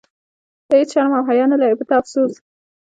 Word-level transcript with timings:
ته 0.67 0.73
هیڅ 0.79 0.89
شرم 0.93 1.11
او 1.17 1.23
حیا 1.29 1.45
نه 1.51 1.57
لرې، 1.61 1.75
په 1.79 1.85
تا 1.89 1.95
افسوس. 1.99 2.33